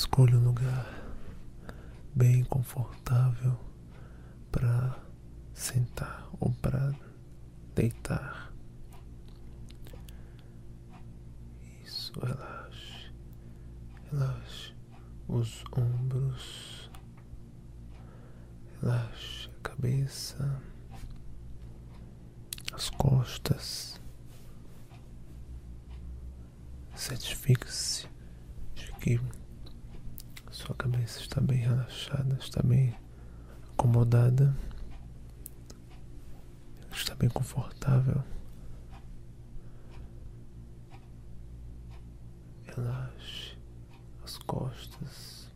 Escolha 0.00 0.34
um 0.34 0.44
lugar 0.44 0.86
bem 2.14 2.42
confortável 2.44 3.54
para 4.50 4.98
sentar 5.52 6.26
ou 6.40 6.50
para 6.54 6.94
deitar. 7.74 8.50
Isso, 11.84 12.18
relaxe, 12.18 13.12
relaxe 14.10 14.74
os 15.28 15.62
ombros, 15.76 16.90
relaxe 18.80 19.50
a 19.50 19.62
cabeça, 19.68 20.62
as 22.72 22.88
costas. 22.88 24.00
Certifique-se 26.96 28.08
de 28.74 28.92
que 28.92 29.20
sua 30.70 30.76
cabeça 30.76 31.18
está 31.18 31.40
bem 31.40 31.58
relaxada, 31.58 32.38
está 32.40 32.62
bem 32.62 32.96
acomodada, 33.72 34.56
está 36.92 37.12
bem 37.16 37.28
confortável. 37.28 38.22
Relaxe 42.66 43.58
as 44.22 44.38
costas, 44.38 45.50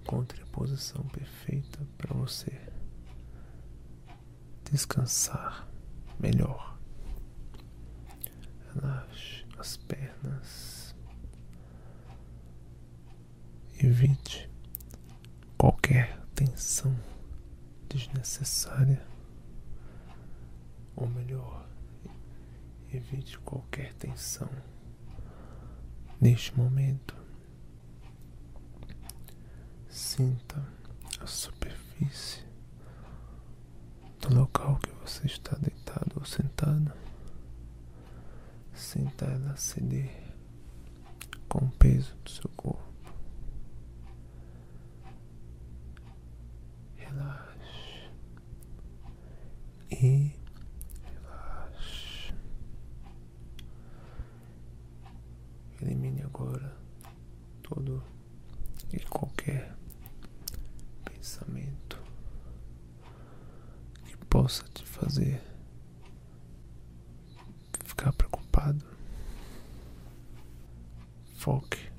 encontre 0.00 0.42
a 0.42 0.46
posição 0.46 1.04
perfeita 1.04 1.86
para 1.96 2.12
você 2.12 2.60
descansar 4.68 5.68
melhor. 6.18 6.76
Relaxe 8.74 9.46
as 9.56 9.76
pernas. 9.76 9.95
Evite 13.86 14.50
qualquer 15.56 16.18
tensão 16.34 16.92
desnecessária, 17.88 19.00
ou 20.96 21.06
melhor, 21.08 21.64
evite 22.92 23.38
qualquer 23.38 23.94
tensão 23.94 24.50
neste 26.20 26.56
momento. 26.58 27.16
Sinta 29.88 30.66
a 31.20 31.26
superfície 31.28 32.44
do 34.20 34.34
local 34.34 34.80
que 34.80 34.90
você 34.94 35.26
está 35.26 35.56
deitado 35.58 36.12
ou 36.16 36.24
sentado. 36.24 36.92
Sinta 38.74 39.26
ela 39.26 39.56
ceder 39.56 40.10
com 41.48 41.64
o 41.64 41.70
peso 41.70 42.16
do 42.24 42.30
seu 42.30 42.50
corpo. 42.56 42.84
Relaxe 46.96 48.10
e 49.90 50.32
relaxe. 51.04 52.34
Elimine 55.80 56.22
agora 56.22 56.76
todo 57.62 58.02
e 58.92 58.98
qualquer 59.06 59.74
pensamento 61.04 62.02
que 64.04 64.16
possa 64.36 64.64
te 64.64 64.84
fazer 64.84 65.42
ficar 67.86 68.12
preocupado. 68.12 68.84
Foque 71.36 71.90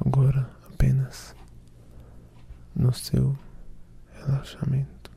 agora 0.00 0.48
apenas 0.72 1.34
no 2.76 2.92
seu 2.92 3.36
relaxamento. 4.12 5.10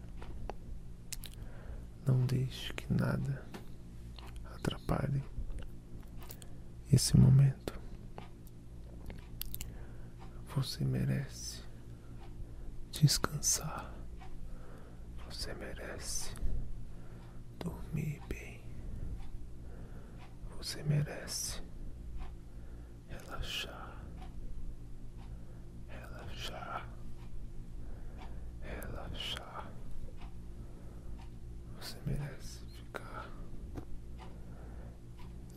Não 2.08 2.26
deixe 2.26 2.74
que 2.74 2.92
nada 2.92 3.46
atrapalhe 4.56 5.24
esse 6.92 7.16
momento. 7.16 7.80
Você 10.56 10.84
merece 10.84 11.64
descansar. 12.92 13.94
Você 15.30 15.54
merece 15.54 16.47
dormir 17.60 18.22
bem. 18.28 18.62
Você 20.58 20.82
merece 20.84 21.62
relaxar, 23.08 23.96
relaxar, 25.88 26.88
relaxar. 28.62 29.72
Você 31.80 31.98
merece 32.06 32.60
ficar 32.66 33.30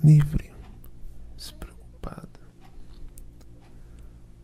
livre, 0.04 0.52
despreocupado, 1.36 2.40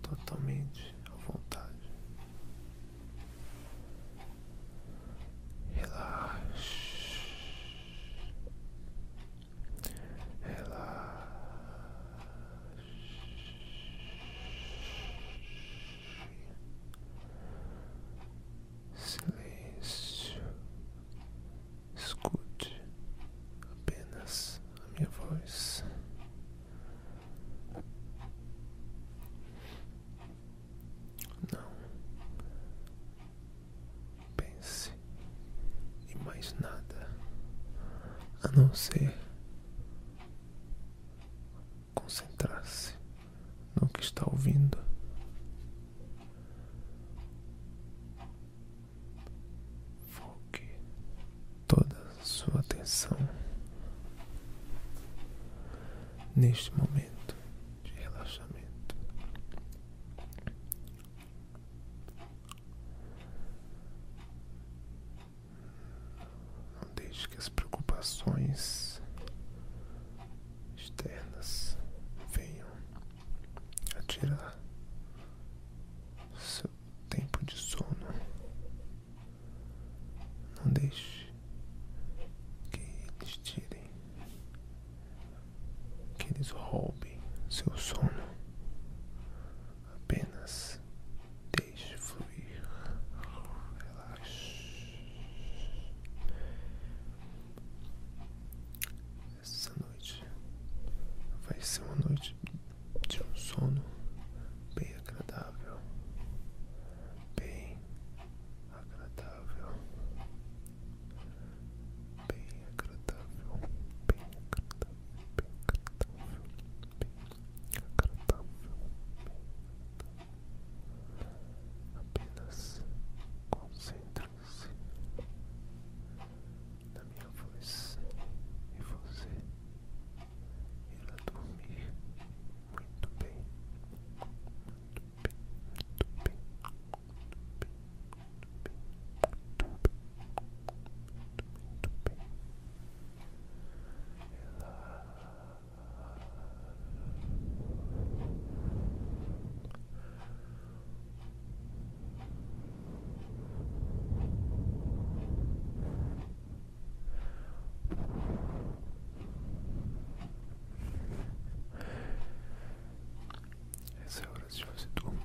totalmente 0.02 0.94
à 1.10 1.14
vontade. 1.30 1.92
Relaxe. 5.74 6.86
Silêncio. 18.94 20.42
Escute 21.94 22.82
apenas 23.70 24.60
a 24.82 24.88
minha 24.92 25.08
voz. 25.10 25.84
Não 31.52 31.70
pense 34.36 34.92
em 36.08 36.16
mais 36.24 36.54
nada 36.60 37.10
a 38.42 38.48
não 38.52 38.72
ser 38.74 39.14
concentrar-se 41.94 42.94
no 43.80 43.88
que 43.88 44.00
está 44.02 44.24
ouvindo. 44.30 44.78
Foque 50.08 50.68
toda 51.66 51.96
a 51.96 52.24
atenção 52.86 53.18
neste 56.36 56.72
momento 56.78 57.36
de 57.82 57.92
relaxamento. 57.94 58.96
Não 66.80 66.94
deixe 66.94 67.28
que 67.28 67.36
as 67.38 67.48
preocupações 67.48 69.02
externas 70.76 71.76
venham 72.30 72.68
a 73.96 74.02
tirar 74.02 74.56
seu 76.38 76.70
tempo 77.10 77.44
de 77.44 77.54
sono. 77.56 77.96
Não 80.64 80.72
deixe 80.72 81.25
eles 83.36 83.38
tirem, 83.38 83.90
que 86.18 86.32
eles 86.34 86.50
roubem 86.50 87.18
seu 87.48 87.76
sono. 87.76 88.15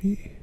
me. 0.04 0.41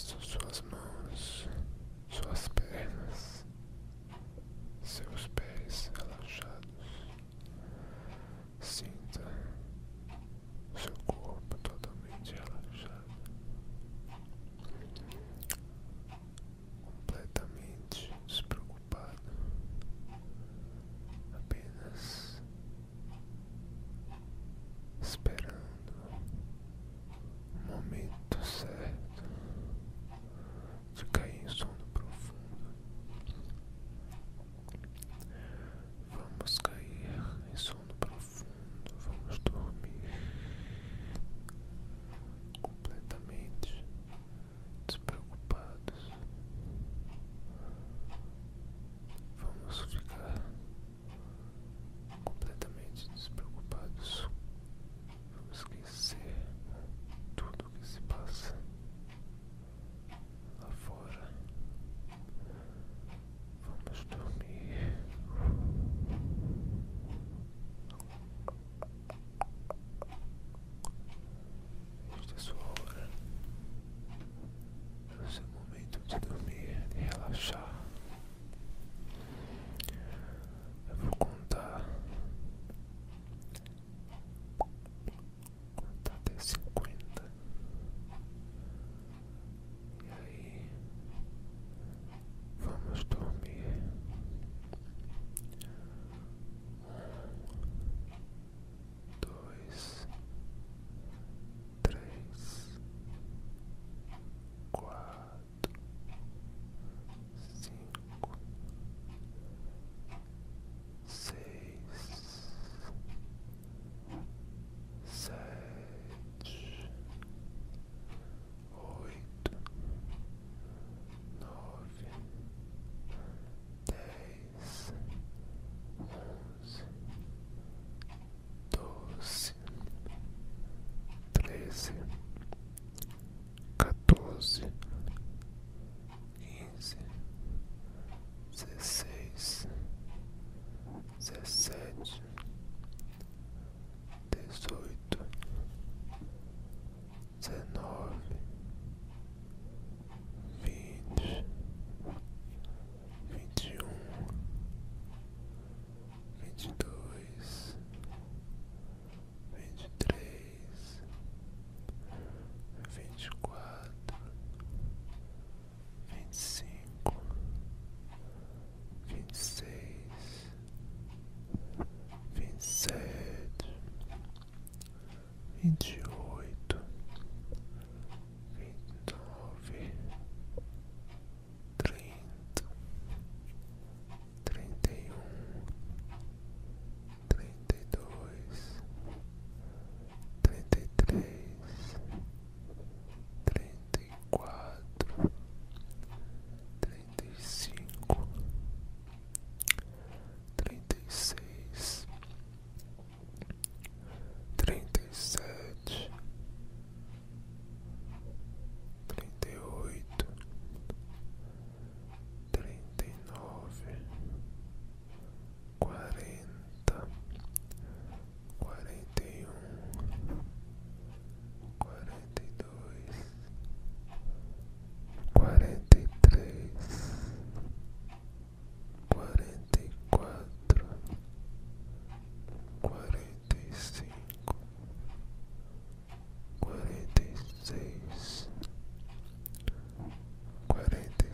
suas 0.00 0.62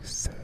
So 0.05 0.34